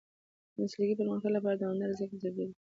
د 0.53 0.55
مسلکي 0.63 0.93
پرمختګ 0.99 1.31
لپاره 1.33 1.55
دوامداره 1.61 1.95
زده 1.97 2.05
کړه 2.09 2.21
ضروري 2.23 2.45
ده. 2.49 2.55